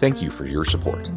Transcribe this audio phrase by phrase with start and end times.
[0.00, 1.10] Thank you for your support.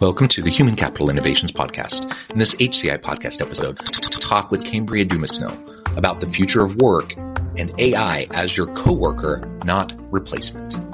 [0.00, 2.12] Welcome to the Human Capital Innovations Podcast.
[2.30, 3.76] In this HCI podcast episode,
[4.20, 7.14] talk with Kambria Dumesnil about the future of work
[7.56, 10.89] and AI as your coworker, not replacement.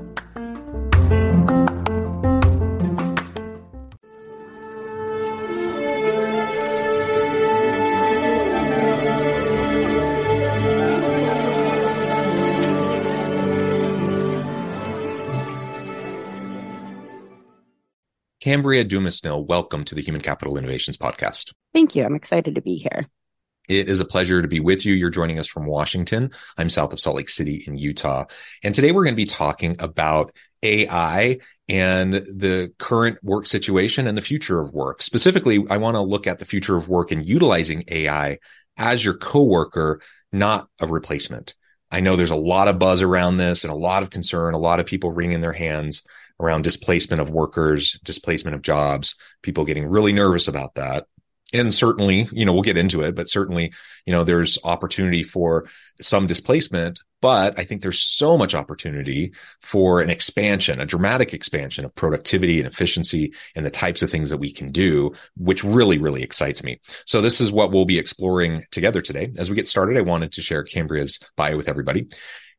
[18.47, 21.53] Kambria Dumesnil, welcome to the Human Capital Innovations Podcast.
[21.75, 22.05] Thank you.
[22.05, 23.05] I'm excited to be here.
[23.69, 24.95] It is a pleasure to be with you.
[24.95, 26.31] You're joining us from Washington.
[26.57, 28.27] I'm south of Salt Lake City in Utah.
[28.63, 34.17] And today we're going to be talking about AI and the current work situation and
[34.17, 35.03] the future of work.
[35.03, 38.39] Specifically, I want to look at the future of work and utilizing AI
[38.77, 41.55] as your coworker, not a replacement.
[41.91, 44.59] I know there's a lot of buzz around this and a lot of concern, a
[44.59, 46.05] lot of people wringing their hands
[46.41, 51.07] around displacement of workers, displacement of jobs, people getting really nervous about that.
[51.55, 53.73] And certainly, you know, we'll get into it, but certainly,
[54.05, 55.69] you know, there's opportunity for
[56.01, 59.33] some displacement, but I think there's so much opportunity
[59.63, 64.29] for an expansion, a dramatic expansion of productivity and efficiency and the types of things
[64.31, 66.81] that we can do, which really, really excites me.
[67.07, 69.33] So this is what we'll be exploring together today.
[69.39, 72.09] As we get started, I wanted to share Kambria's bio with everybody.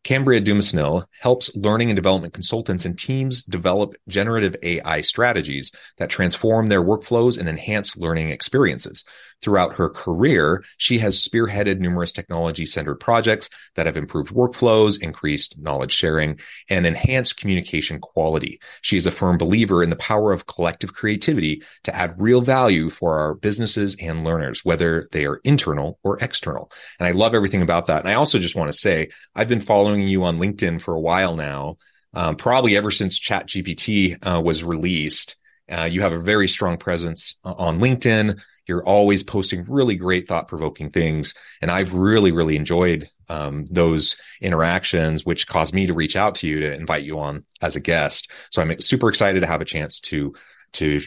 [0.07, 6.67] Kambria Dumesnil helps learning and development consultants and teams develop generative AI strategies that transform
[6.67, 9.03] their workflows and enhance learning experiences.
[9.41, 15.59] Throughout her career, she has spearheaded numerous technology centered projects that have improved workflows, increased
[15.59, 16.39] knowledge sharing,
[16.69, 18.59] and enhanced communication quality.
[18.81, 22.89] She is a firm believer in the power of collective creativity to add real value
[22.89, 26.71] for our businesses and learners, whether they are internal or external.
[26.99, 28.01] And I love everything about that.
[28.01, 30.99] And I also just want to say, I've been following you on LinkedIn for a
[30.99, 31.77] while now,
[32.15, 35.37] um, probably ever since ChatGPT uh, was released.
[35.71, 38.39] Uh, you have a very strong presence uh, on LinkedIn.
[38.67, 41.33] You're always posting really great, thought provoking things.
[41.61, 46.47] And I've really, really enjoyed um, those interactions, which caused me to reach out to
[46.47, 48.31] you to invite you on as a guest.
[48.51, 50.35] So I'm super excited to have a chance to,
[50.73, 51.01] to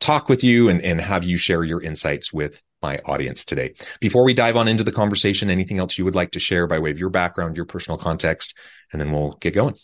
[0.00, 3.74] talk with you and, and have you share your insights with my audience today.
[4.00, 6.78] Before we dive on into the conversation, anything else you would like to share by
[6.78, 8.54] way of your background, your personal context,
[8.92, 9.74] and then we'll get going.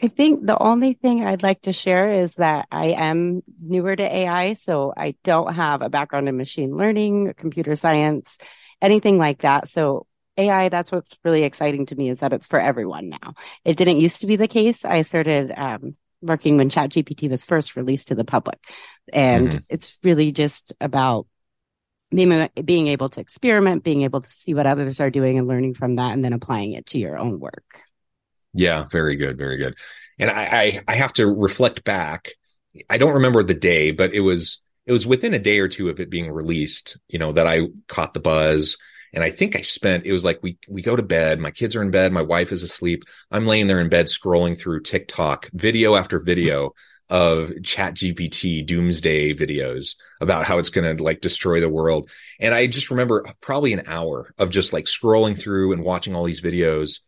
[0.00, 4.02] I think the only thing I'd like to share is that I am newer to
[4.02, 4.54] AI.
[4.54, 8.38] So I don't have a background in machine learning, computer science,
[8.80, 9.68] anything like that.
[9.68, 10.06] So
[10.36, 13.34] AI, that's what's really exciting to me is that it's for everyone now.
[13.64, 14.84] It didn't used to be the case.
[14.84, 15.92] I started um,
[16.22, 18.58] working when ChatGPT was first released to the public.
[19.12, 19.58] And mm-hmm.
[19.68, 21.26] it's really just about
[22.10, 25.74] being, being able to experiment, being able to see what others are doing and learning
[25.74, 27.82] from that, and then applying it to your own work.
[28.54, 29.74] Yeah, very good, very good.
[30.18, 32.32] And I, I, I have to reflect back.
[32.88, 35.88] I don't remember the day, but it was it was within a day or two
[35.90, 36.98] of it being released.
[37.08, 38.76] You know that I caught the buzz,
[39.12, 40.06] and I think I spent.
[40.06, 41.40] It was like we we go to bed.
[41.40, 42.12] My kids are in bed.
[42.12, 43.04] My wife is asleep.
[43.30, 46.72] I'm laying there in bed scrolling through TikTok, video after video
[47.10, 52.06] of chat gpt doomsday videos about how it's going to like destroy the world
[52.38, 56.24] and i just remember probably an hour of just like scrolling through and watching all
[56.24, 57.00] these videos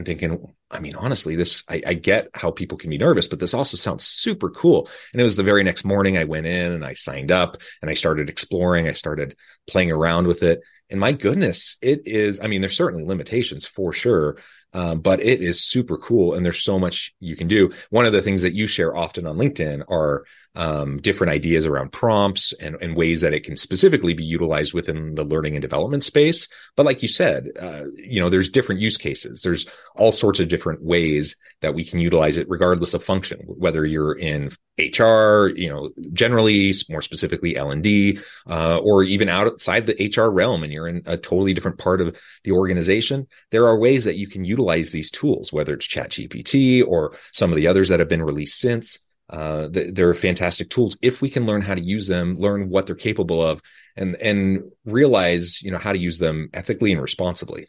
[0.00, 3.38] and thinking i mean honestly this I, I, get how people can be nervous but
[3.38, 4.88] this also sounds super cool.
[5.12, 7.90] And it was the very next morning i went in and i signed up and
[7.90, 8.88] i started exploring.
[8.88, 9.36] I started
[9.68, 10.62] playing around with it.
[10.88, 14.38] And my goodness it is i mean there's certainly limitations for sure
[14.72, 17.72] um, but it is super cool and there's so much you can do.
[17.90, 20.24] One of the things that you share often on LinkedIn are
[20.56, 25.14] um, different ideas around prompts and, and, ways that it can specifically be utilized within
[25.14, 26.48] the learning and development space.
[26.76, 29.42] But like you said, uh, you know, there's different use cases.
[29.42, 33.38] There's all sorts of different ways that we can utilize it, regardless of function.
[33.46, 38.18] Whether you're in HR, you know, generally more specifically L and D,
[38.48, 42.18] uh, or even outside the HR realm, and you're in a totally different part of
[42.42, 43.28] the organization.
[43.50, 47.56] There are ways that you can utilize these tools, whether it's ChatGPT or some of
[47.56, 48.98] the others that have been released since.
[49.30, 52.96] Uh, they're fantastic tools if we can learn how to use them, learn what they're
[52.96, 53.62] capable of,
[53.96, 57.66] and and realize you know how to use them ethically and responsibly.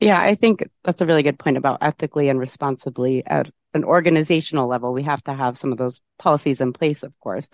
[0.00, 4.66] Yeah, I think that's a really good point about ethically and responsibly at an organizational
[4.66, 4.92] level.
[4.92, 7.46] We have to have some of those policies in place, of course,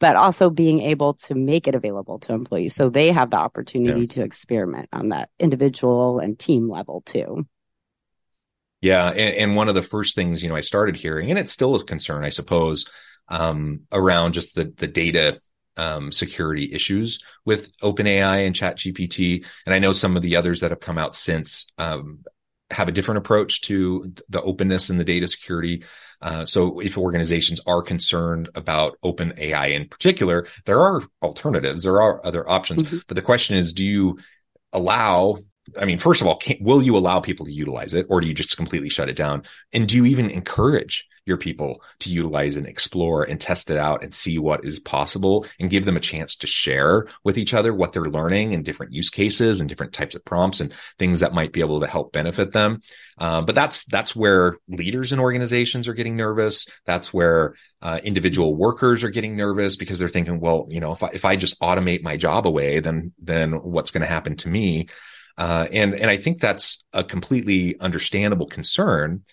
[0.00, 4.02] but also being able to make it available to employees so they have the opportunity
[4.02, 4.06] yeah.
[4.06, 7.46] to experiment on that individual and team level too.
[8.84, 11.50] Yeah, and, and, one of the first things you know I started hearing, and it's
[11.50, 12.84] still a concern, I suppose,
[13.28, 15.40] um, around just the the data
[15.78, 20.70] um, security issues with OpenAI and ChatGPT, and I know some of the others that
[20.70, 22.24] have come out since um,
[22.70, 25.82] have a different approach to the openness and the data security.
[26.20, 32.02] Uh, so if organizations are concerned about open AI in particular, there are alternatives, there
[32.02, 32.82] are other options.
[32.82, 32.98] Mm-hmm.
[33.08, 34.18] But the question is, do you
[34.74, 35.38] allow
[35.78, 38.26] I mean, first of all, can, will you allow people to utilize it or do
[38.26, 39.42] you just completely shut it down?
[39.72, 44.02] And do you even encourage your people to utilize and explore and test it out
[44.02, 47.72] and see what is possible and give them a chance to share with each other
[47.72, 51.32] what they're learning and different use cases and different types of prompts and things that
[51.32, 52.82] might be able to help benefit them.
[53.18, 56.66] Uh, but that's, that's where leaders in organizations are getting nervous.
[56.84, 61.02] That's where uh, individual workers are getting nervous because they're thinking, well, you know, if
[61.02, 64.48] I, if I just automate my job away, then, then what's going to happen to
[64.48, 64.88] me?
[65.36, 69.24] Uh, and and I think that's a completely understandable concern.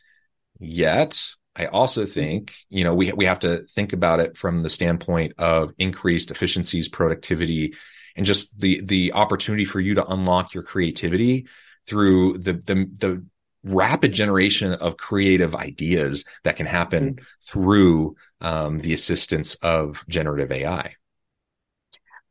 [0.59, 1.21] Yet,
[1.56, 5.33] I also think you know we we have to think about it from the standpoint
[5.38, 7.75] of increased efficiencies, productivity,
[8.15, 11.48] and just the the opportunity for you to unlock your creativity
[11.86, 13.25] through the the the
[13.63, 17.25] rapid generation of creative ideas that can happen mm-hmm.
[17.47, 20.95] through um, the assistance of generative AI.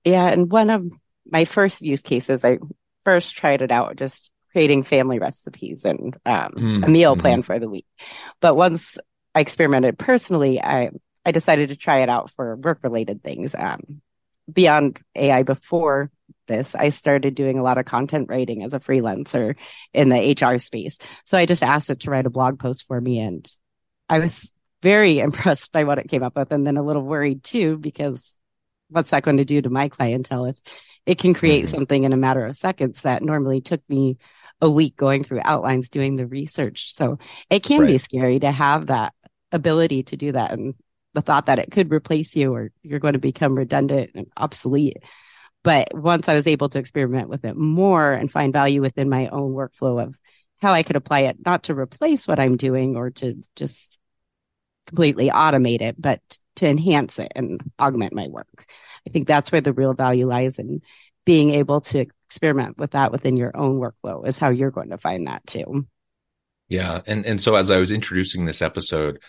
[0.04, 0.90] Yeah, and one of
[1.30, 2.58] my first use cases, I
[3.04, 6.84] first tried it out, just creating family recipes and um, mm-hmm.
[6.84, 7.20] a meal mm-hmm.
[7.20, 7.86] plan for the week.
[8.40, 8.98] But once
[9.34, 10.90] I experimented personally, I
[11.24, 13.54] I decided to try it out for work related things.
[13.54, 14.00] Um,
[14.50, 16.10] beyond AI before
[16.46, 19.56] this, I started doing a lot of content writing as a freelancer
[19.92, 20.98] in the HR space.
[21.24, 23.48] So I just asked it to write a blog post for me and
[24.08, 24.52] I was
[24.82, 28.36] very impressed by what it came up with and then a little worried too because
[28.90, 30.60] what's that going to do to my clientele if
[31.06, 31.74] it can create mm-hmm.
[31.74, 34.18] something in a matter of seconds that normally took me
[34.60, 37.18] a week going through outlines doing the research so
[37.48, 37.88] it can right.
[37.88, 39.14] be scary to have that
[39.52, 40.74] ability to do that and
[41.14, 44.98] the thought that it could replace you or you're going to become redundant and obsolete
[45.62, 49.28] but once i was able to experiment with it more and find value within my
[49.28, 50.16] own workflow of
[50.58, 53.98] how i could apply it not to replace what i'm doing or to just
[54.86, 56.20] completely automate it but
[56.56, 58.66] to enhance it and augment my work.
[59.06, 60.82] I think that's where the real value lies in
[61.24, 64.98] being able to experiment with that within your own workflow is how you're going to
[64.98, 65.86] find that too.
[66.68, 67.00] Yeah.
[67.06, 69.20] And and so as I was introducing this episode,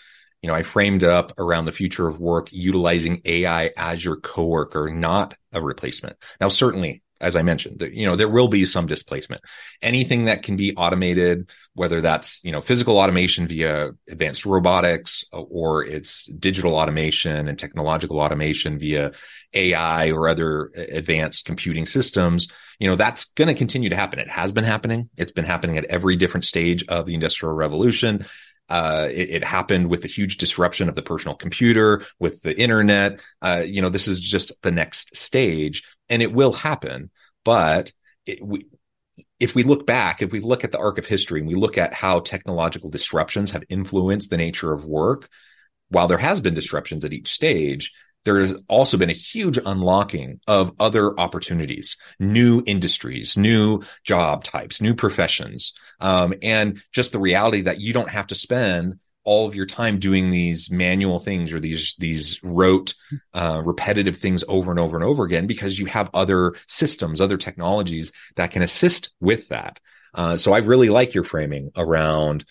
[0.42, 4.16] you know, I framed it up around the future of work utilizing AI as your
[4.16, 6.16] coworker, not a replacement.
[6.40, 9.42] Now, certainly as I mentioned, you know, there will be some displacement.
[9.80, 15.84] Anything that can be automated, whether that's, you know, physical automation via advanced robotics or
[15.84, 19.12] it's digital automation and technological automation via
[19.54, 22.48] AI or other advanced computing systems,
[22.80, 24.18] you know, that's going to continue to happen.
[24.18, 25.08] It has been happening.
[25.16, 28.26] It's been happening at every different stage of the industrial revolution.
[28.68, 33.20] Uh, it, it, happened with the huge disruption of the personal computer, with the internet.
[33.42, 37.10] Uh, you know, this is just the next stage and it will happen.
[37.42, 37.92] But
[38.26, 38.66] it, we,
[39.40, 41.78] if we look back, if we look at the arc of history and we look
[41.78, 45.28] at how technological disruptions have influenced the nature of work,
[45.88, 47.92] while there has been disruptions at each stage,
[48.24, 54.80] there has also been a huge unlocking of other opportunities, new industries, new job types,
[54.82, 59.54] new professions, um, and just the reality that you don't have to spend all of
[59.54, 62.94] your time doing these manual things or these these rote
[63.34, 67.36] uh, repetitive things over and over and over again because you have other systems other
[67.36, 69.80] technologies that can assist with that
[70.14, 72.44] uh, so i really like your framing around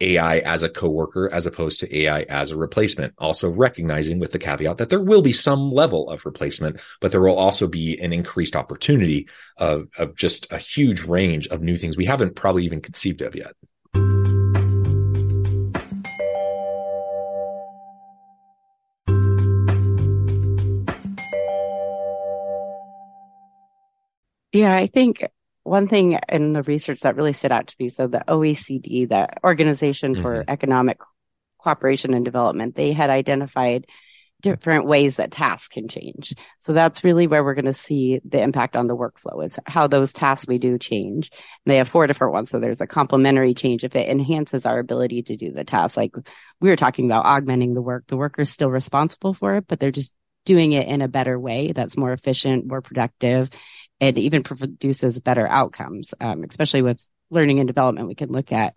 [0.00, 3.14] AI as a coworker as opposed to AI as a replacement.
[3.18, 7.20] Also recognizing with the caveat that there will be some level of replacement, but there
[7.20, 11.96] will also be an increased opportunity of, of just a huge range of new things
[11.96, 13.54] we haven't probably even conceived of yet.
[24.58, 25.24] Yeah, I think
[25.62, 29.28] one thing in the research that really stood out to me so the OECD, the
[29.44, 30.50] Organization for mm-hmm.
[30.50, 30.98] Economic
[31.58, 33.86] Cooperation and Development, they had identified
[34.42, 36.34] different ways that tasks can change.
[36.58, 39.86] So that's really where we're going to see the impact on the workflow is how
[39.86, 41.30] those tasks we do change.
[41.32, 42.50] And they have four different ones.
[42.50, 45.96] So there's a complementary change if it enhances our ability to do the task.
[45.96, 46.16] Like
[46.60, 48.08] we were talking about augmenting the work.
[48.08, 50.12] The worker's still responsible for it, but they're just
[50.44, 53.50] doing it in a better way that's more efficient, more productive,
[54.00, 58.08] it even produces better outcomes, um, especially with learning and development.
[58.08, 58.76] We can look at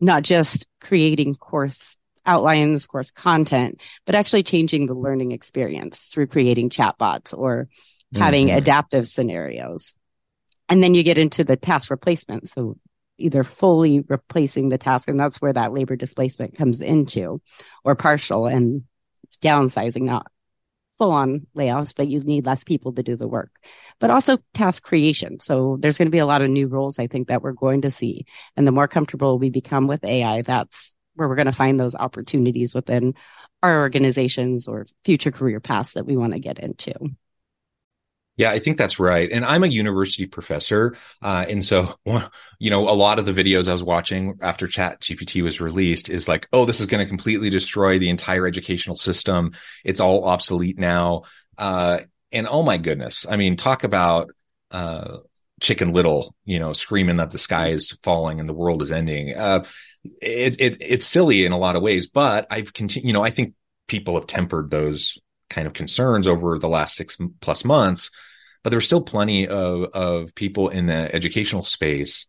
[0.00, 6.70] not just creating course outlines, course content, but actually changing the learning experience through creating
[6.70, 7.68] chatbots or
[8.14, 8.58] having mm-hmm.
[8.58, 9.94] adaptive scenarios.
[10.68, 12.48] And then you get into the task replacement.
[12.48, 12.76] So
[13.18, 17.40] either fully replacing the task, and that's where that labor displacement comes into,
[17.84, 18.84] or partial and
[19.24, 20.26] it's downsizing, not
[21.00, 23.50] full on layoffs, but you need less people to do the work,
[24.00, 25.40] but also task creation.
[25.40, 27.82] So there's going to be a lot of new roles I think that we're going
[27.82, 28.26] to see.
[28.54, 31.94] And the more comfortable we become with AI, that's where we're going to find those
[31.94, 33.14] opportunities within
[33.62, 36.92] our organizations or future career paths that we want to get into.
[38.40, 39.30] Yeah, I think that's right.
[39.30, 40.96] And I'm a university professor.
[41.20, 41.94] Uh, and so,
[42.58, 46.08] you know, a lot of the videos I was watching after Chat GPT was released
[46.08, 49.52] is like, oh, this is going to completely destroy the entire educational system.
[49.84, 51.24] It's all obsolete now.
[51.58, 51.98] Uh,
[52.32, 53.26] and oh my goodness.
[53.28, 54.30] I mean, talk about,
[54.70, 55.18] uh,
[55.60, 59.36] chicken little, you know, screaming that the sky is falling and the world is ending.
[59.36, 59.64] Uh,
[60.22, 63.28] it, it, it's silly in a lot of ways, but I've continued, you know, I
[63.32, 63.52] think
[63.86, 65.18] people have tempered those
[65.50, 68.08] kind of concerns over the last six plus months
[68.62, 72.26] but there's still plenty of of people in the educational space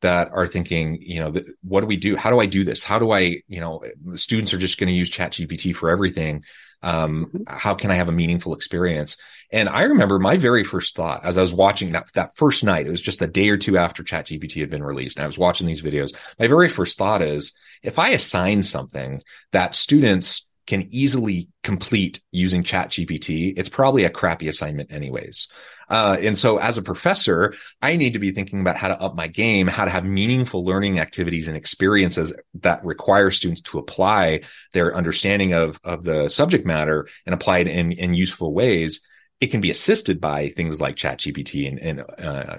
[0.00, 2.16] that are thinking, you know, what do we do?
[2.16, 2.82] How do I do this?
[2.82, 3.82] How do I, you know,
[4.14, 6.44] students are just going to use Chat GPT for everything.
[6.82, 7.42] Um, mm-hmm.
[7.46, 9.18] how can I have a meaningful experience?
[9.52, 12.86] And I remember my very first thought as I was watching that that first night,
[12.86, 15.26] it was just a day or two after Chat GPT had been released, and I
[15.26, 16.14] was watching these videos.
[16.38, 19.22] My very first thought is, if I assign something
[19.52, 25.48] that students can easily complete using chat gpt it's probably a crappy assignment anyways.
[25.88, 27.52] Uh, and so as a professor
[27.82, 30.64] i need to be thinking about how to up my game how to have meaningful
[30.64, 34.40] learning activities and experiences that require students to apply
[34.72, 39.00] their understanding of, of the subject matter and apply it in, in useful ways.
[39.40, 42.56] It can be assisted by things like chat gpt and, and uh,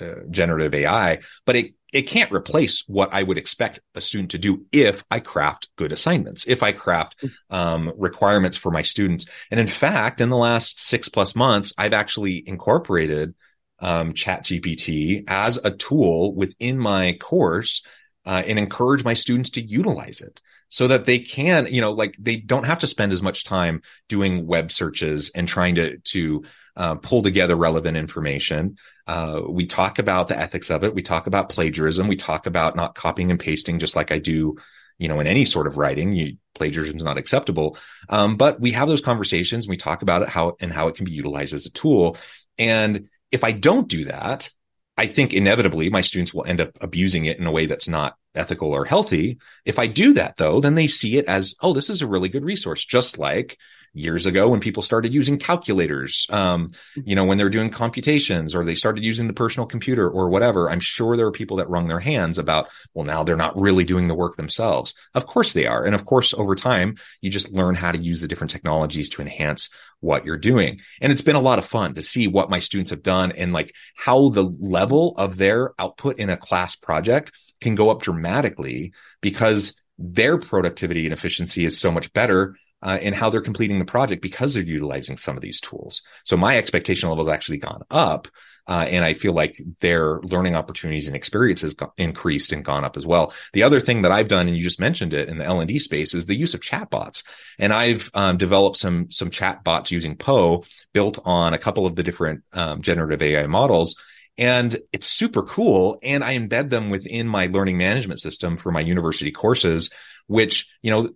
[0.00, 4.38] uh, generative ai but it it can't replace what I would expect a student to
[4.38, 9.26] do if I craft good assignments, if I craft um, requirements for my students.
[9.50, 13.34] And in fact, in the last six plus months, I've actually incorporated
[13.80, 17.82] um, Chat GPT as a tool within my course
[18.24, 22.16] uh, and encourage my students to utilize it so that they can, you know, like
[22.18, 26.44] they don't have to spend as much time doing web searches and trying to to
[26.76, 28.76] uh, pull together relevant information.
[29.06, 30.94] Uh, we talk about the ethics of it.
[30.94, 32.08] We talk about plagiarism.
[32.08, 34.56] We talk about not copying and pasting, just like I do,
[34.96, 36.14] you know, in any sort of writing.
[36.14, 37.76] You, plagiarism is not acceptable.
[38.08, 39.66] Um, but we have those conversations.
[39.66, 42.16] And we talk about it how and how it can be utilized as a tool.
[42.58, 44.50] And if I don't do that,
[44.96, 48.14] I think inevitably my students will end up abusing it in a way that's not
[48.34, 49.38] ethical or healthy.
[49.64, 52.28] If I do that though, then they see it as, oh, this is a really
[52.28, 53.58] good resource, just like
[53.92, 56.70] years ago when people started using calculators, um,
[57.04, 60.70] you know, when they're doing computations or they started using the personal computer or whatever.
[60.70, 63.84] I'm sure there are people that wrung their hands about, well, now they're not really
[63.84, 64.94] doing the work themselves.
[65.14, 65.84] Of course they are.
[65.84, 69.22] And of course, over time, you just learn how to use the different technologies to
[69.22, 69.68] enhance
[69.98, 70.80] what you're doing.
[71.00, 73.52] And it's been a lot of fun to see what my students have done and
[73.52, 78.92] like how the level of their output in a class project can go up dramatically
[79.20, 83.84] because their productivity and efficiency is so much better uh, in how they're completing the
[83.84, 86.02] project because they're utilizing some of these tools.
[86.24, 88.28] So my expectation level has actually gone up.
[88.66, 92.96] Uh, and I feel like their learning opportunities and experiences go- increased and gone up
[92.96, 93.32] as well.
[93.52, 95.66] The other thing that I've done, and you just mentioned it in the L and
[95.66, 97.24] D space, is the use of chatbots.
[97.58, 102.04] And I've um, developed some some chatbots using Poe, built on a couple of the
[102.04, 103.96] different um, generative AI models.
[104.40, 106.00] And it's super cool.
[106.02, 109.90] And I embed them within my learning management system for my university courses,
[110.26, 111.10] which, you know,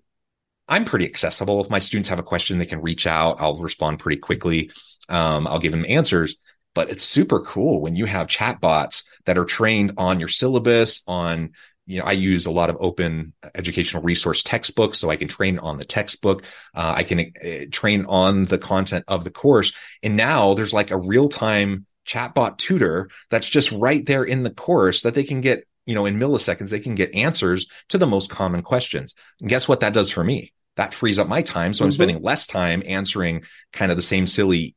[0.69, 1.63] I'm pretty accessible.
[1.63, 3.41] If my students have a question, they can reach out.
[3.41, 4.71] I'll respond pretty quickly.
[5.09, 6.37] Um, I'll give them answers.
[6.75, 11.53] But it's super cool when you have chatbots that are trained on your syllabus, on
[11.87, 15.59] you know, I use a lot of open educational resource textbooks, so I can train
[15.59, 16.43] on the textbook.
[16.75, 19.73] Uh, I can uh, train on the content of the course.
[20.03, 24.51] And now there's like a real time chatbot tutor that's just right there in the
[24.51, 28.07] course that they can get, you know, in milliseconds, they can get answers to the
[28.07, 29.15] most common questions.
[29.41, 30.53] And guess what that does for me?
[30.77, 31.73] That frees up my time.
[31.73, 31.87] So mm-hmm.
[31.87, 34.75] I'm spending less time answering kind of the same silly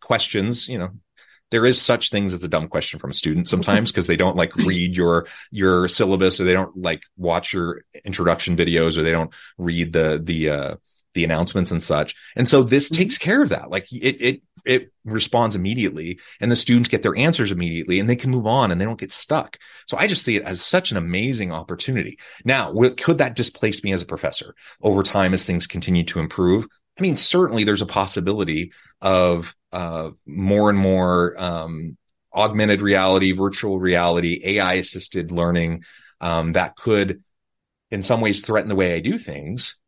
[0.00, 0.90] questions, you know,
[1.50, 4.36] there is such things as a dumb question from a student sometimes because they don't
[4.36, 9.10] like read your your syllabus or they don't like watch your introduction videos or they
[9.10, 10.74] don't read the the uh
[11.14, 12.14] the announcements and such.
[12.36, 13.02] And so this mm-hmm.
[13.02, 13.70] takes care of that.
[13.70, 18.16] Like it it it responds immediately and the students get their answers immediately and they
[18.16, 19.58] can move on and they don't get stuck.
[19.86, 22.18] So I just see it as such an amazing opportunity.
[22.44, 26.66] Now, could that displace me as a professor over time as things continue to improve?
[26.98, 31.96] I mean, certainly there's a possibility of uh, more and more um,
[32.34, 35.84] augmented reality, virtual reality, AI assisted learning
[36.20, 37.22] um, that could,
[37.90, 39.79] in some ways, threaten the way I do things.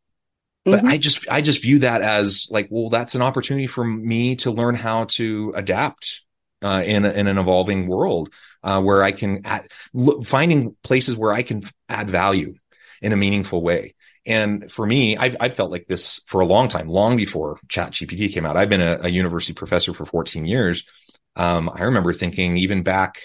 [0.65, 0.87] But mm-hmm.
[0.87, 4.51] I just I just view that as like, well, that's an opportunity for me to
[4.51, 6.21] learn how to adapt
[6.61, 8.29] uh, in a, in an evolving world
[8.63, 12.55] uh, where I can add, look, finding places where I can add value
[13.01, 13.95] in a meaningful way.
[14.25, 17.91] And for me, I've, I've felt like this for a long time, long before Chat
[17.91, 18.55] GPT came out.
[18.55, 20.87] I've been a, a university professor for 14 years.
[21.35, 23.19] Um, I remember thinking even back,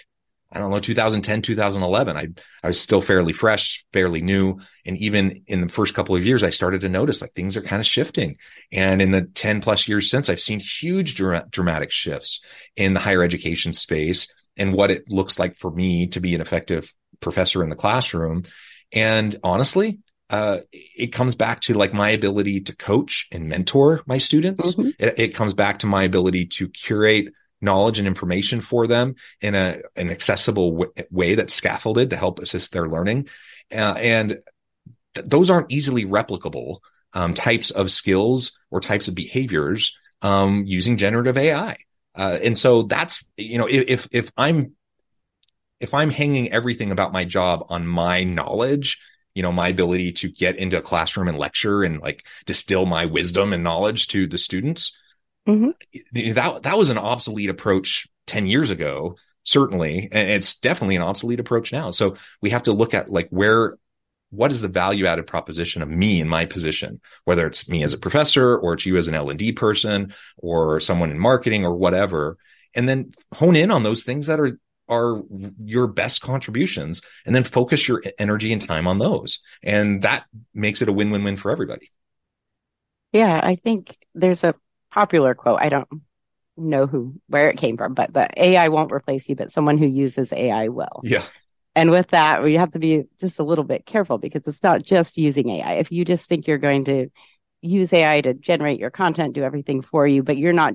[0.50, 2.28] I don't know, 2010, 2011, I,
[2.62, 4.58] I was still fairly fresh, fairly new.
[4.86, 7.62] And even in the first couple of years, I started to notice like things are
[7.62, 8.36] kind of shifting.
[8.72, 12.40] And in the 10 plus years since, I've seen huge dra- dramatic shifts
[12.76, 16.40] in the higher education space and what it looks like for me to be an
[16.40, 18.44] effective professor in the classroom.
[18.92, 19.98] And honestly,
[20.30, 24.74] uh, it comes back to like my ability to coach and mentor my students.
[24.74, 24.90] Mm-hmm.
[24.98, 29.54] It, it, comes back to my ability to curate knowledge and information for them in
[29.54, 33.28] a an accessible w- way that's scaffolded to help assist their learning.
[33.72, 34.38] Uh, and
[35.14, 36.78] th- those aren't easily replicable
[37.14, 41.76] um, types of skills or types of behaviors um, using generative AI.
[42.14, 44.72] Uh, and so that's you know if if I'm
[45.80, 48.98] if I'm hanging everything about my job on my knowledge
[49.38, 53.06] you know, my ability to get into a classroom and lecture and like distill my
[53.06, 54.98] wisdom and knowledge to the students.
[55.48, 56.32] Mm-hmm.
[56.34, 60.08] That that was an obsolete approach 10 years ago, certainly.
[60.12, 61.90] And it's definitely an obsolete approach now.
[61.90, 63.78] So we have to look at like where
[64.30, 67.94] what is the value added proposition of me in my position whether it's me as
[67.94, 72.36] a professor or it's you as an l&d person or someone in marketing or whatever
[72.74, 74.58] and then hone in on those things that are
[74.88, 75.22] are
[75.64, 79.40] your best contributions and then focus your energy and time on those.
[79.62, 81.90] And that makes it a win win win for everybody.
[83.12, 84.54] Yeah, I think there's a
[84.90, 85.58] popular quote.
[85.60, 85.88] I don't
[86.56, 89.86] know who where it came from, but but AI won't replace you, but someone who
[89.86, 91.02] uses AI will.
[91.04, 91.24] Yeah.
[91.74, 94.82] And with that, we have to be just a little bit careful because it's not
[94.82, 95.74] just using AI.
[95.74, 97.08] If you just think you're going to
[97.62, 100.74] use AI to generate your content, do everything for you, but you're not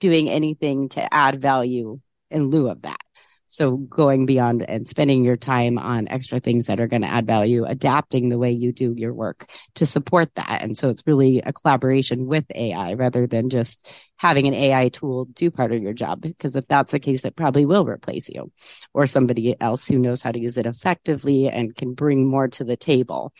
[0.00, 3.00] doing anything to add value in lieu of that.
[3.46, 7.26] So going beyond and spending your time on extra things that are going to add
[7.26, 10.62] value, adapting the way you do your work to support that.
[10.62, 15.26] And so it's really a collaboration with AI rather than just having an AI tool
[15.26, 16.22] do part of your job.
[16.22, 18.50] Because if that's the case, it probably will replace you
[18.92, 22.64] or somebody else who knows how to use it effectively and can bring more to
[22.64, 23.32] the table.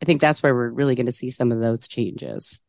[0.00, 2.60] I think that's where we're really going to see some of those changes.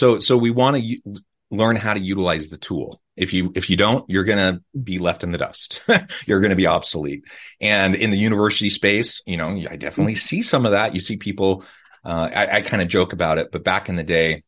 [0.00, 1.02] So so we want to u-
[1.50, 3.02] learn how to utilize the tool.
[3.18, 5.82] If you if you don't, you're going to be left in the dust.
[6.26, 7.24] you're going to be obsolete.
[7.60, 10.20] And in the university space, you know, I definitely mm-hmm.
[10.20, 10.94] see some of that.
[10.94, 11.64] You see people.
[12.02, 14.42] Uh, I, I kind of joke about it, but back in the day,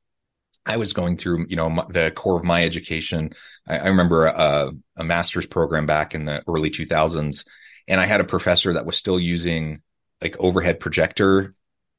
[0.65, 3.35] I was going through, you know, my, the core of my education.
[3.69, 7.45] I, I remember a, a, master's program back in the early 2000s,
[7.87, 9.83] and I had a professor that was still using
[10.23, 11.55] like overhead projector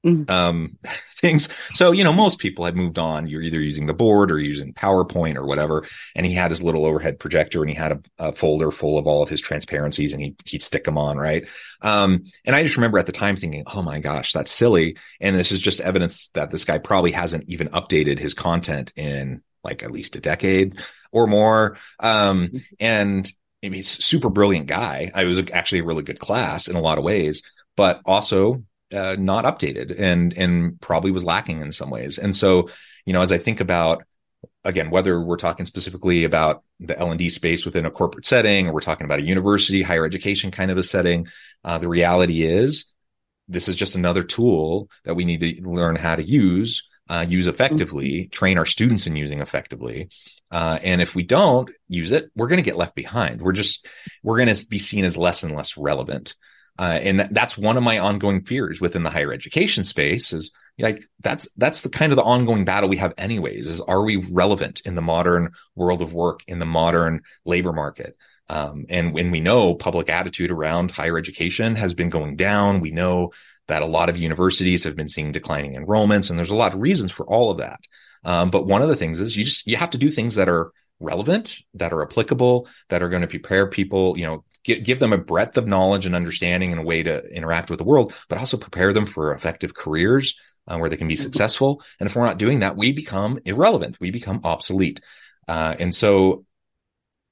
[0.06, 0.30] mm-hmm.
[0.30, 0.78] um,
[1.18, 1.48] things.
[1.74, 3.28] So, you know, most people had moved on.
[3.28, 5.86] You're either using the board or using PowerPoint or whatever.
[6.16, 9.08] And he had his little overhead projector and he had a, a folder full of
[9.08, 11.18] all of his transparencies and he, he'd stick them on.
[11.18, 11.48] Right.
[11.82, 14.98] Um, and I just remember at the time thinking, oh my gosh, that's silly.
[15.22, 19.42] And this is just evidence that this guy probably hasn't even updated his content in
[19.64, 20.80] like at least a decade
[21.12, 21.78] or more.
[22.00, 23.32] Um, and
[23.64, 25.10] I mean, he's super brilliant guy.
[25.14, 27.44] I was actually a really good class in a lot of ways,
[27.78, 28.64] but also
[28.94, 32.18] uh, not updated and and probably was lacking in some ways.
[32.18, 32.70] And so,
[33.06, 34.04] you know, as I think about
[34.64, 38.68] again, whether we're talking specifically about the L and D space within a corporate setting,
[38.68, 41.28] or we're talking about a university, higher education kind of a setting,
[41.64, 42.86] uh, the reality is
[43.48, 47.48] this is just another tool that we need to learn how to use, uh, use
[47.48, 48.30] effectively, mm-hmm.
[48.30, 50.10] train our students in using effectively.
[50.52, 53.42] Uh, and if we don't use it, we're going to get left behind.
[53.42, 53.88] We're just
[54.22, 56.36] we're going to be seen as less and less relevant.
[56.80, 60.52] Uh, and that, that's one of my ongoing fears within the higher education space is
[60.80, 64.18] like that's that's the kind of the ongoing battle we have anyways is are we
[64.32, 68.18] relevant in the modern world of work in the modern labor market?
[68.50, 72.92] Um, and when we know public attitude around higher education has been going down we
[72.92, 73.32] know
[73.68, 76.82] that a lot of universities have been seeing declining enrollments and there's a lot of
[76.82, 77.80] reasons for all of that.
[78.26, 80.50] Um, but one of the things is you just you have to do things that
[80.50, 85.00] are relevant that are applicable that are going to prepare people you know give, give
[85.00, 88.16] them a breadth of knowledge and understanding and a way to interact with the world,
[88.30, 90.36] but also prepare them for effective careers
[90.68, 91.24] uh, where they can be mm-hmm.
[91.24, 91.82] successful.
[92.00, 94.00] And if we're not doing that, we become irrelevant.
[94.00, 95.02] We become obsolete.
[95.48, 96.46] Uh, and so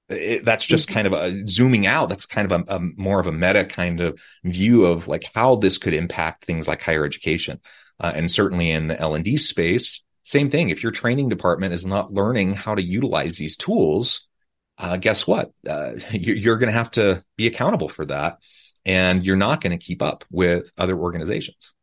[0.10, 0.94] it, that's just mm-hmm.
[0.94, 2.10] kind of a zooming out.
[2.10, 5.56] That's kind of a, a, more of a meta kind of view of like how
[5.56, 7.60] this could impact things like higher education.
[8.00, 10.70] Uh, and certainly in the L and D space, same thing.
[10.70, 14.28] If your training department is not learning how to utilize these tools,
[14.82, 15.52] uh, guess what?
[15.68, 18.40] Uh, you're going to have to be accountable for that.
[18.84, 21.74] And you're not going to keep up with other organizations.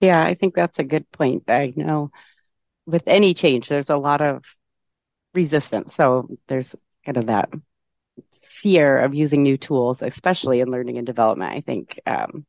[0.00, 1.44] Yeah, I think that's a good point.
[1.48, 2.10] I know
[2.86, 4.44] with any change, there's a lot of
[5.32, 5.94] resistance.
[5.94, 7.50] So there's kind of that
[8.42, 11.54] fear of using new tools, especially in learning and development.
[11.54, 12.44] I think um,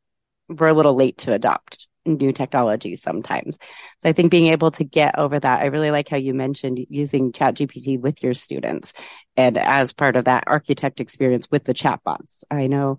[0.50, 3.58] we're a little late to adopt new technologies sometimes.
[4.00, 6.86] So I think being able to get over that, I really like how you mentioned
[6.90, 8.94] using ChatGPT with your students
[9.36, 12.44] and as part of that architect experience with the chatbots.
[12.50, 12.98] I know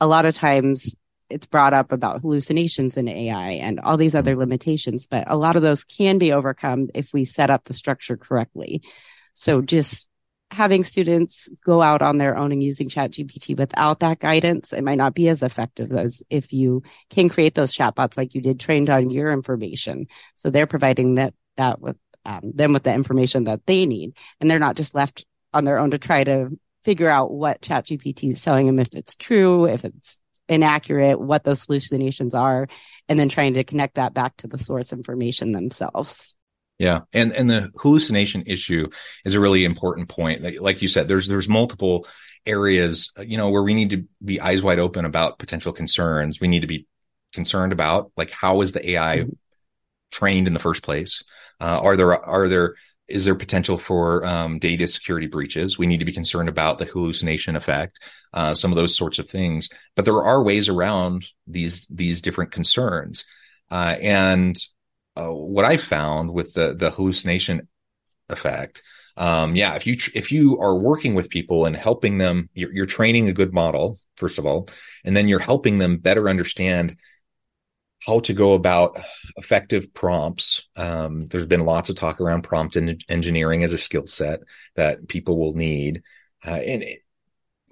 [0.00, 0.94] a lot of times
[1.30, 5.56] it's brought up about hallucinations in AI and all these other limitations, but a lot
[5.56, 8.82] of those can be overcome if we set up the structure correctly.
[9.32, 10.06] So just
[10.54, 14.84] having students go out on their own and using chat gpt without that guidance it
[14.84, 18.60] might not be as effective as if you can create those chatbots like you did
[18.60, 20.06] trained on your information.
[20.34, 24.16] So they're providing that that with um, them with the information that they need.
[24.40, 26.50] And they're not just left on their own to try to
[26.84, 31.42] figure out what chat gpt is telling them if it's true if it's inaccurate what
[31.42, 32.68] those hallucinations are
[33.08, 36.36] and then trying to connect that back to the source information themselves
[36.78, 38.88] yeah, and and the hallucination issue
[39.24, 40.42] is a really important point.
[40.42, 42.06] Like, like you said, there's there's multiple
[42.46, 46.40] areas, you know, where we need to be eyes wide open about potential concerns.
[46.40, 46.86] We need to be
[47.32, 49.30] concerned about like how is the AI mm-hmm.
[50.10, 51.22] trained in the first place?
[51.60, 52.74] Uh, are there are there
[53.06, 55.78] is there potential for um, data security breaches?
[55.78, 58.00] We need to be concerned about the hallucination effect,
[58.32, 59.68] uh, some of those sorts of things.
[59.94, 63.24] But there are ways around these these different concerns,
[63.70, 64.56] uh, and
[65.16, 67.68] uh, what I found with the the hallucination
[68.28, 68.82] effect,
[69.16, 72.86] um, yeah, if you if you are working with people and helping them, you're, you're
[72.86, 74.68] training a good model first of all,
[75.04, 76.96] and then you're helping them better understand
[78.00, 78.98] how to go about
[79.36, 80.62] effective prompts.
[80.76, 84.40] Um, there's been lots of talk around prompt en- engineering as a skill set
[84.76, 86.02] that people will need,
[86.46, 87.00] uh, and it,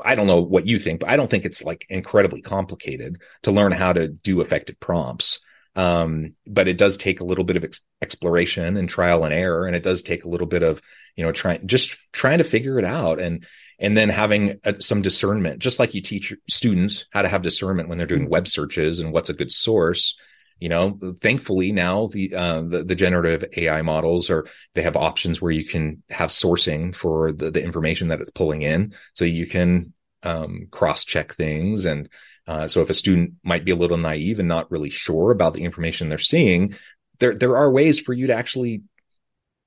[0.05, 3.53] I don't know what you think, but I don't think it's like incredibly complicated to
[3.53, 5.41] learn how to do effective prompts.
[5.75, 9.67] Um, but it does take a little bit of ex- exploration and trial and error.
[9.67, 10.83] And it does take a little bit of,
[11.17, 13.47] you know, trying, just trying to figure it out and,
[13.79, 17.89] and then having a, some discernment, just like you teach students how to have discernment
[17.89, 20.19] when they're doing web searches and what's a good source.
[20.59, 25.43] You know, thankfully now the, uh, the, the generative AI models are they have options
[25.43, 29.49] where you can have sourcing for the, the information that it's pulling in, so you
[29.49, 32.09] can um, cross check things and
[32.47, 35.55] uh, so if a student might be a little naive and not really sure about
[35.55, 36.75] the information they're seeing,
[37.19, 38.83] there there are ways for you to actually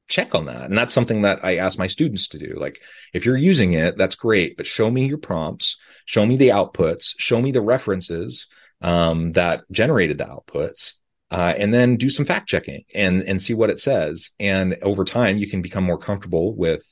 [0.08, 0.70] check on that.
[0.70, 2.56] And that's something that I ask my students to do.
[2.58, 2.80] Like,
[3.14, 7.14] if you're using it, that's great, but show me your prompts, show me the outputs,
[7.18, 8.48] show me the references
[8.82, 10.94] um, that generated the outputs.
[11.32, 14.30] Uh, and then do some fact checking and and see what it says.
[14.40, 16.86] And over time, you can become more comfortable with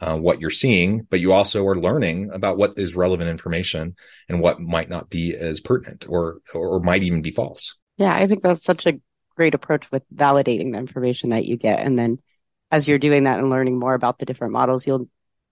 [0.00, 3.94] uh, what you're seeing, but you also are learning about what is relevant information
[4.28, 7.76] and what might not be as pertinent or or might even be false.
[7.96, 9.00] Yeah, I think that's such a
[9.36, 11.80] great approach with validating the information that you get.
[11.80, 12.18] And then
[12.70, 15.08] as you're doing that and learning more about the different models, you'll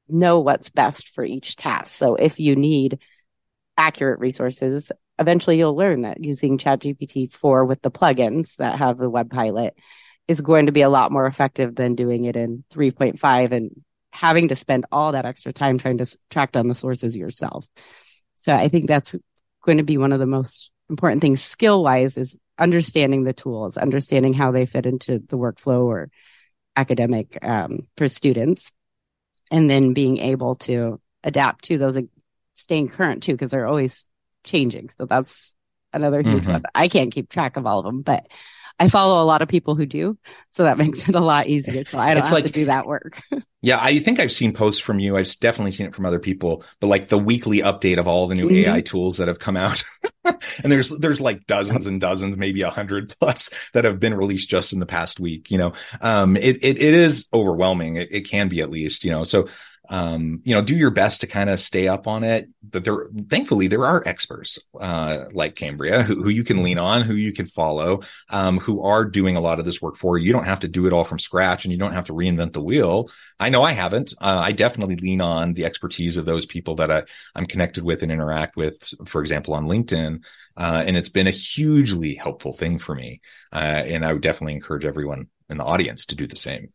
[0.08, 1.92] know what's best for each task.
[1.92, 2.98] So if you need
[3.76, 9.10] accurate resources, eventually you'll learn that using ChatGPT 4 with the plugins that have the
[9.10, 9.74] web pilot
[10.28, 14.48] is going to be a lot more effective than doing it in 3.5 and having
[14.48, 17.66] to spend all that extra time trying to track down the sources yourself.
[18.36, 19.14] So I think that's
[19.64, 23.76] going to be one of the most important things skill wise is understanding the tools,
[23.76, 26.10] understanding how they fit into the workflow or
[26.76, 28.70] academic um, for students,
[29.50, 31.98] and then being able to adapt to those,
[32.54, 34.06] staying current too, because they're always
[34.44, 34.90] changing.
[34.98, 35.54] So that's
[35.92, 36.52] another huge mm-hmm.
[36.52, 36.62] one.
[36.74, 38.26] I can't keep track of all of them, but
[38.78, 40.18] I follow a lot of people who do.
[40.50, 41.84] So that makes it a lot easier.
[41.84, 43.20] So I don't it's have like, to do that work.
[43.62, 43.78] yeah.
[43.80, 45.16] I think I've seen posts from you.
[45.16, 48.34] I've definitely seen it from other people, but like the weekly update of all the
[48.34, 48.70] new mm-hmm.
[48.70, 49.84] AI tools that have come out.
[50.24, 54.48] and there's, there's like dozens and dozens, maybe a hundred plus that have been released
[54.48, 57.96] just in the past week, you know, um, it, it, it is overwhelming.
[57.96, 59.48] It, it can be at least, you know, so
[59.88, 62.48] um, you know, do your best to kind of stay up on it.
[62.62, 67.02] But there, thankfully, there are experts uh, like Kambria who, who, you can lean on,
[67.02, 70.26] who you can follow, um, who are doing a lot of this work for you.
[70.26, 72.52] You don't have to do it all from scratch, and you don't have to reinvent
[72.52, 73.10] the wheel.
[73.40, 74.14] I know I haven't.
[74.20, 77.02] Uh, I definitely lean on the expertise of those people that I,
[77.34, 78.88] I'm connected with and interact with.
[79.06, 80.22] For example, on LinkedIn,
[80.56, 83.20] uh, and it's been a hugely helpful thing for me.
[83.52, 86.72] Uh, and I would definitely encourage everyone in the audience to do the same.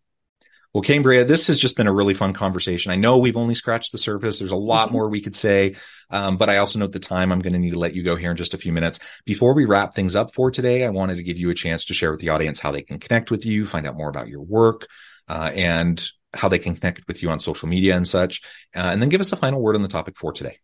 [0.78, 2.92] Well, Kambria, this has just been a really fun conversation.
[2.92, 4.38] I know we've only scratched the surface.
[4.38, 4.94] There's a lot mm-hmm.
[4.94, 5.74] more we could say,
[6.12, 7.32] um, but I also note the time.
[7.32, 9.00] I'm going to need to let you go here in just a few minutes.
[9.26, 11.96] Before we wrap things up for today, I wanted to give you a chance to
[11.96, 14.44] share with the audience how they can connect with you, find out more about your
[14.44, 14.86] work,
[15.28, 18.44] uh, and how they can connect with you on social media and such.
[18.76, 20.60] Uh, and then give us the final word on the topic for today.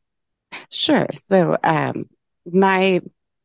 [0.69, 1.08] Sure.
[1.32, 2.08] So, um,
[2.45, 3.02] my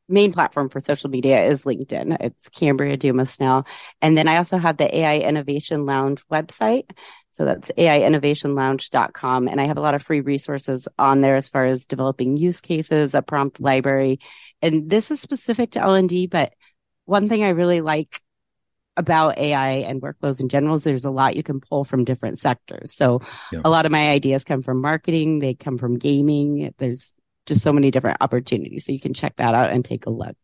[0.09, 2.17] main platform for social media is LinkedIn.
[2.21, 3.67] It's Kambria Dumesnil.
[4.01, 6.91] And then I also have the AI Innovation Lounge website.
[7.33, 9.49] So that's AIinnovationLounge.com.
[9.49, 12.61] And I have a lot of free resources on there as far as developing use
[12.61, 14.19] cases, a prompt library.
[14.61, 16.53] And this is specific to L&D, but
[17.05, 18.21] one thing I really like
[18.97, 22.39] about AI and workflows in general is there's a lot you can pull from different
[22.39, 22.93] sectors.
[22.93, 23.61] So yeah.
[23.65, 26.75] a lot of my ideas come from marketing, they come from gaming.
[26.79, 27.13] There's
[27.49, 28.85] just so many different opportunities.
[28.85, 30.37] So you can check that out and take a look.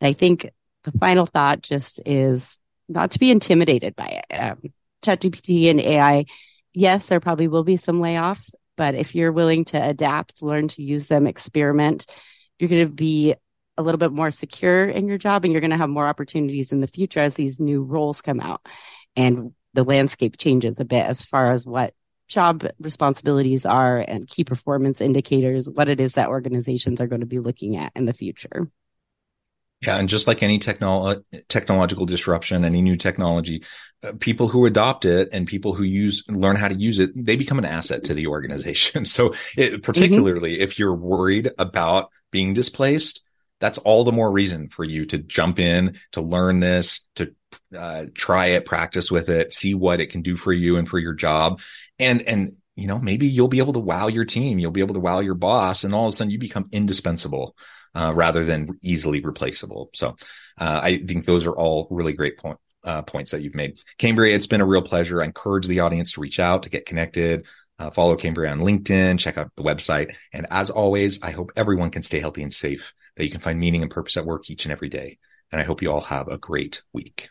[0.00, 0.50] And I think
[0.84, 2.58] the final thought just is
[2.88, 4.34] not to be intimidated by it.
[4.34, 4.62] Um,
[5.04, 6.24] ChatGPT and AI,
[6.72, 10.82] yes, there probably will be some layoffs, but if you're willing to adapt, learn to
[10.82, 12.06] use them, experiment,
[12.58, 13.34] you're going to be
[13.76, 16.72] a little bit more secure in your job and you're going to have more opportunities
[16.72, 18.66] in the future as these new roles come out
[19.14, 21.94] and the landscape changes a bit as far as what
[22.28, 27.26] job responsibilities are and key performance indicators, what it is that organizations are going to
[27.26, 28.70] be looking at in the future.
[29.80, 33.62] Yeah, and just like any technolo- technological disruption, any new technology,
[34.02, 37.36] uh, people who adopt it and people who use learn how to use it, they
[37.36, 39.04] become an asset to the organization.
[39.08, 40.62] So, it, particularly mm-hmm.
[40.62, 43.22] if you're worried about being displaced,
[43.60, 47.34] that's all the more reason for you to jump in, to learn this, to
[47.76, 50.98] uh, try it, practice with it, see what it can do for you and for
[50.98, 51.60] your job.
[51.98, 54.58] And, and, you know, maybe you'll be able to wow your team.
[54.58, 57.56] You'll be able to wow your boss and all of a sudden you become indispensable,
[57.94, 59.90] uh, rather than easily replaceable.
[59.94, 60.16] So,
[60.60, 63.80] uh, I think those are all really great point, uh, points that you've made.
[63.98, 65.22] Kambria, it's been a real pleasure.
[65.22, 67.46] I encourage the audience to reach out, to get connected,
[67.78, 70.14] uh, follow Kambria on LinkedIn, check out the website.
[70.32, 73.58] And as always, I hope everyone can stay healthy and safe, that you can find
[73.58, 75.18] meaning and purpose at work each and every day.
[75.50, 77.30] And I hope you all have a great week.